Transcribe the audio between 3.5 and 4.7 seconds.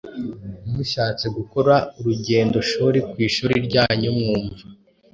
ryanyu mwumva